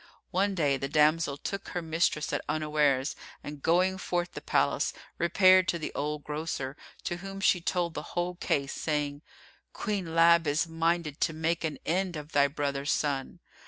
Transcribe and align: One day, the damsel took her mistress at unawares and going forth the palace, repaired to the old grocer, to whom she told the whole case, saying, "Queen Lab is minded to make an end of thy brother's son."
One 0.31 0.55
day, 0.55 0.77
the 0.77 0.87
damsel 0.89 1.37
took 1.37 1.67
her 1.67 1.81
mistress 1.83 2.33
at 2.33 2.41
unawares 2.49 3.15
and 3.43 3.61
going 3.61 3.99
forth 3.99 4.31
the 4.31 4.41
palace, 4.41 4.93
repaired 5.19 5.67
to 5.67 5.77
the 5.77 5.93
old 5.93 6.23
grocer, 6.23 6.75
to 7.03 7.17
whom 7.17 7.39
she 7.39 7.61
told 7.61 7.93
the 7.93 8.01
whole 8.17 8.33
case, 8.33 8.73
saying, 8.73 9.21
"Queen 9.73 10.15
Lab 10.15 10.47
is 10.47 10.65
minded 10.67 11.21
to 11.21 11.33
make 11.33 11.63
an 11.63 11.77
end 11.85 12.15
of 12.15 12.31
thy 12.31 12.47
brother's 12.47 12.91
son." 12.91 13.41